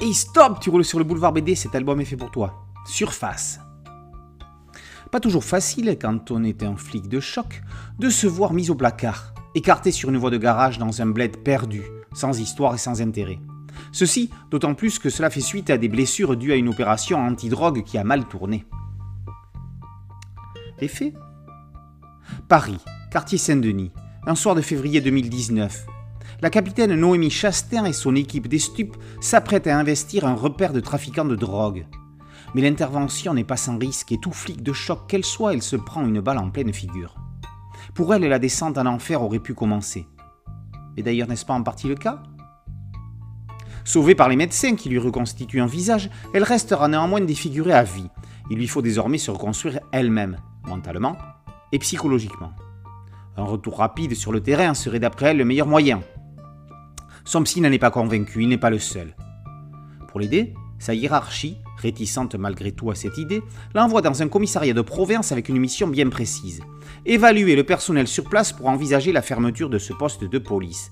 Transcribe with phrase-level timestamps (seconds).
[0.00, 2.64] Et stop, tu roules sur le boulevard BD, cet album est fait pour toi.
[2.86, 3.58] Surface.
[5.10, 7.62] Pas toujours facile, quand on est un flic de choc,
[7.98, 11.38] de se voir mis au placard, écarté sur une voie de garage dans un bled
[11.38, 13.40] perdu, sans histoire et sans intérêt.
[13.90, 17.82] Ceci d'autant plus que cela fait suite à des blessures dues à une opération anti-drogue
[17.82, 18.66] qui a mal tourné.
[20.80, 21.14] Les faits
[22.48, 22.78] Paris,
[23.10, 23.90] quartier Saint-Denis,
[24.26, 25.86] un soir de février 2019.
[26.40, 30.78] La capitaine Noémie Chastain et son équipe des stupes s'apprêtent à investir un repère de
[30.78, 31.84] trafiquants de drogue.
[32.54, 35.74] Mais l'intervention n'est pas sans risque et tout flic de choc qu'elle soit, elle se
[35.74, 37.16] prend une balle en pleine figure.
[37.92, 40.06] Pour elle, la descente en enfer aurait pu commencer.
[40.96, 42.22] Et d'ailleurs, n'est-ce pas en partie le cas?
[43.84, 48.10] Sauvée par les médecins qui lui reconstituent un visage, elle restera néanmoins défigurée à vie.
[48.48, 51.16] Il lui faut désormais se reconstruire elle-même, mentalement
[51.72, 52.52] et psychologiquement.
[53.36, 56.00] Un retour rapide sur le terrain serait d'après elle le meilleur moyen.
[57.28, 59.14] Son n'en est pas convaincu, il n'est pas le seul.
[60.08, 63.42] Pour l'aider, sa hiérarchie, réticente malgré tout à cette idée,
[63.74, 66.62] l'envoie dans un commissariat de province avec une mission bien précise.
[67.04, 70.90] Évaluer le personnel sur place pour envisager la fermeture de ce poste de police.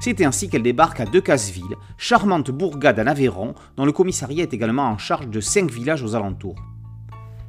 [0.00, 4.86] C'est ainsi qu'elle débarque à Decazeville, charmante bourgade en Aveyron, dont le commissariat est également
[4.86, 6.56] en charge de cinq villages aux alentours.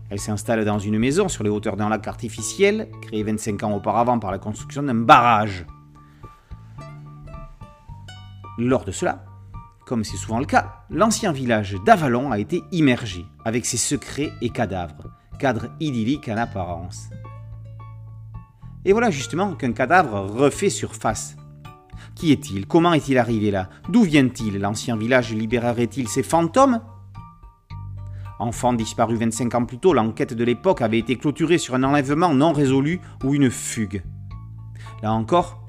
[0.09, 4.19] Elle s'installe dans une maison sur les hauteurs d'un lac artificiel, créé 25 ans auparavant
[4.19, 5.65] par la construction d'un barrage.
[8.59, 9.23] Lors de cela,
[9.85, 14.49] comme c'est souvent le cas, l'ancien village d'Avalon a été immergé, avec ses secrets et
[14.49, 17.09] cadavres, cadre idyllique en apparence.
[18.83, 21.37] Et voilà justement qu'un cadavre refait surface.
[22.15, 22.67] Qui est-il?
[22.67, 23.69] Comment est-il arrivé là?
[23.87, 24.59] D'où vient-il?
[24.59, 26.81] L'ancien village libérerait-il ses fantômes?
[28.39, 32.33] Enfant disparu 25 ans plus tôt, l'enquête de l'époque avait été clôturée sur un enlèvement
[32.33, 34.03] non résolu ou une fugue.
[35.01, 35.61] Là encore,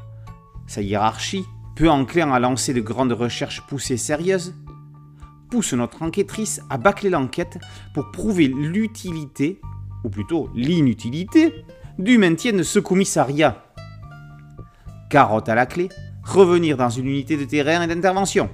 [0.67, 4.55] sa hiérarchie, peu enclin à lancer de grandes recherches poussées sérieuses,
[5.51, 7.59] pousse notre enquêtrice à bâcler l'enquête
[7.95, 9.61] pour prouver l'utilité,
[10.05, 11.65] ou plutôt l'inutilité,
[11.99, 13.65] du maintien de ce commissariat.
[15.11, 15.89] Carotte à la clé,
[16.23, 18.49] revenir dans une unité de terrain et d'intervention.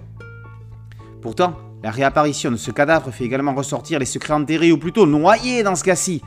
[1.21, 5.63] Pourtant, la réapparition de ce cadavre fait également ressortir les secrets enterrés, ou plutôt noyés
[5.63, 6.23] dans ce cas-ci.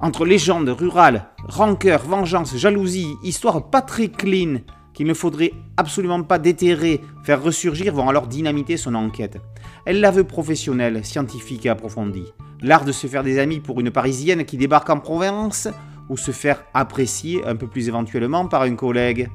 [0.00, 4.58] Entre légendes rurales, rancœur, vengeance, jalousie, histoire pas très clean,
[4.94, 9.38] qu'il ne faudrait absolument pas déterrer, faire ressurgir, vont alors dynamiter son enquête.
[9.84, 12.32] Elle la veut professionnelle, scientifique et approfondie.
[12.62, 15.68] L'art de se faire des amis pour une Parisienne qui débarque en province,
[16.08, 19.30] ou se faire apprécier un peu plus éventuellement par un collègue.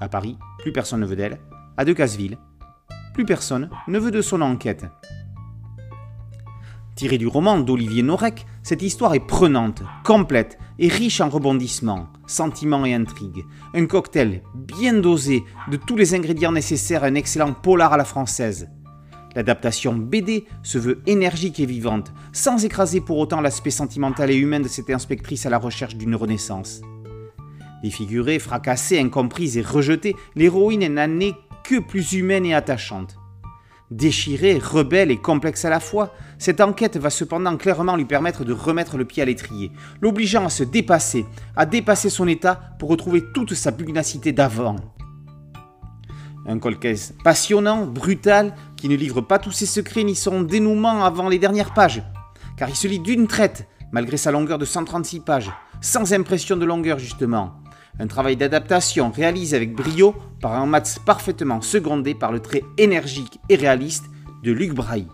[0.00, 1.40] À Paris, plus personne ne veut d'elle.
[1.76, 2.38] À Decazeville,
[3.14, 4.86] plus personne ne veut de son enquête.
[6.94, 12.84] Tiré du roman d'Olivier Norek, cette histoire est prenante, complète et riche en rebondissements, sentiments
[12.84, 13.44] et intrigues.
[13.74, 18.04] Un cocktail bien dosé de tous les ingrédients nécessaires à un excellent polar à la
[18.04, 18.68] française.
[19.34, 24.60] L'adaptation BD se veut énergique et vivante, sans écraser pour autant l'aspect sentimental et humain
[24.60, 26.82] de cette inspectrice à la recherche d'une renaissance.
[27.82, 31.34] Défigurée, fracassée, incomprise et rejetée, l'héroïne n'en est
[31.64, 33.19] que plus humaine et attachante.
[33.90, 38.52] Déchirée, rebelle et complexe à la fois, cette enquête va cependant clairement lui permettre de
[38.52, 43.24] remettre le pied à l'étrier, l'obligeant à se dépasser, à dépasser son état pour retrouver
[43.34, 44.76] toute sa pugnacité d'avant.
[46.46, 51.28] Un colcaise passionnant, brutal, qui ne livre pas tous ses secrets ni son dénouement avant
[51.28, 52.02] les dernières pages,
[52.56, 56.64] car il se lit d'une traite, malgré sa longueur de 136 pages, sans impression de
[56.64, 57.60] longueur justement,
[57.98, 63.40] un travail d'adaptation réalisé avec brio par un Mats parfaitement secondé par le trait énergique
[63.48, 64.04] et réaliste
[64.42, 65.06] de Luc Brahy.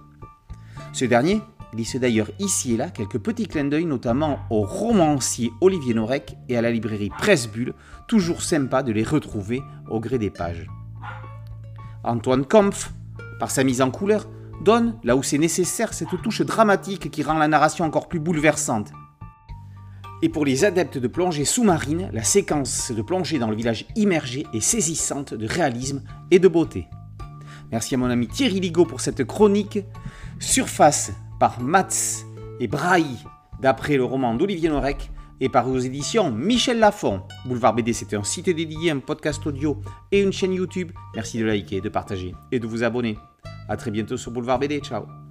[0.92, 1.40] Ce dernier
[1.72, 6.56] glisse d'ailleurs ici et là quelques petits clins d'œil, notamment au romancier Olivier Norek et
[6.56, 7.74] à la librairie Presse Bulle,
[8.08, 10.66] toujours sympa de les retrouver au gré des pages.
[12.04, 12.92] Antoine Kampf,
[13.38, 14.26] par sa mise en couleur,
[14.64, 18.92] donne, là où c'est nécessaire, cette touche dramatique qui rend la narration encore plus bouleversante.
[20.22, 24.46] Et pour les adeptes de plongée sous-marine, la séquence de plongée dans le village immergé
[24.54, 26.86] est saisissante de réalisme et de beauté.
[27.70, 29.80] Merci à mon ami Thierry Ligo pour cette chronique.
[30.38, 32.24] Surface par Mats
[32.60, 33.18] et Braille,
[33.60, 35.10] d'après le roman d'Olivier Norek,
[35.40, 37.22] et par aux éditions Michel Lafon.
[37.44, 39.80] Boulevard BD, c'est un site dédié, un podcast audio
[40.12, 40.92] et une chaîne YouTube.
[41.14, 43.18] Merci de liker, de partager et de vous abonner.
[43.68, 44.80] A très bientôt sur Boulevard BD.
[44.80, 45.25] Ciao